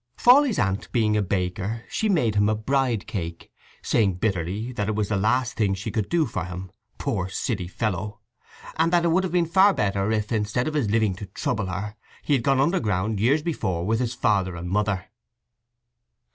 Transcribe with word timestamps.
Fawley's 0.17 0.57
aunt 0.57 0.91
being 0.91 1.15
a 1.15 1.21
baker 1.21 1.83
she 1.87 2.09
made 2.09 2.33
him 2.33 2.49
a 2.49 2.55
bride 2.55 3.05
cake, 3.05 3.51
saying 3.83 4.15
bitterly 4.15 4.71
that 4.71 4.87
it 4.89 4.95
was 4.95 5.09
the 5.09 5.15
last 5.15 5.53
thing 5.53 5.75
she 5.75 5.91
could 5.91 6.09
do 6.09 6.25
for 6.25 6.43
him, 6.45 6.71
poor 6.97 7.29
silly 7.29 7.67
fellow; 7.67 8.19
and 8.79 8.91
that 8.91 9.05
it 9.05 9.09
would 9.09 9.23
have 9.23 9.33
been 9.33 9.45
far 9.45 9.75
better 9.75 10.11
if, 10.11 10.31
instead 10.31 10.67
of 10.67 10.73
his 10.73 10.89
living 10.89 11.13
to 11.13 11.27
trouble 11.27 11.67
her, 11.67 11.95
he 12.23 12.33
had 12.33 12.41
gone 12.41 12.59
underground 12.59 13.19
years 13.19 13.43
before 13.43 13.85
with 13.85 13.99
his 13.99 14.15
father 14.15 14.55
and 14.55 14.71
mother. 14.71 15.05